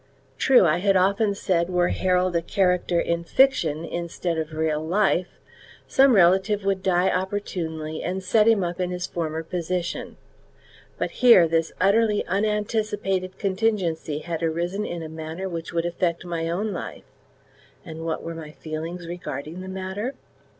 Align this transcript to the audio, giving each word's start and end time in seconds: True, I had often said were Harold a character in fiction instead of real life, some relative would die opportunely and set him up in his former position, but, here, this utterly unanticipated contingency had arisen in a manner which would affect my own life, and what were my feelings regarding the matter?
True, 0.39 0.65
I 0.65 0.79
had 0.79 0.95
often 0.97 1.35
said 1.35 1.69
were 1.69 1.89
Harold 1.89 2.35
a 2.35 2.41
character 2.41 2.99
in 2.99 3.23
fiction 3.23 3.85
instead 3.85 4.35
of 4.39 4.51
real 4.51 4.83
life, 4.83 5.37
some 5.85 6.15
relative 6.15 6.65
would 6.65 6.81
die 6.81 7.11
opportunely 7.11 8.01
and 8.01 8.23
set 8.23 8.47
him 8.47 8.63
up 8.63 8.79
in 8.79 8.89
his 8.89 9.05
former 9.05 9.43
position, 9.43 10.17
but, 10.97 11.11
here, 11.11 11.47
this 11.47 11.71
utterly 11.79 12.25
unanticipated 12.25 13.37
contingency 13.37 14.17
had 14.17 14.41
arisen 14.41 14.87
in 14.87 15.03
a 15.03 15.07
manner 15.07 15.47
which 15.47 15.71
would 15.71 15.85
affect 15.85 16.25
my 16.25 16.49
own 16.49 16.71
life, 16.73 17.05
and 17.85 18.03
what 18.03 18.23
were 18.23 18.33
my 18.33 18.49
feelings 18.49 19.07
regarding 19.07 19.61
the 19.61 19.67
matter? 19.69 20.15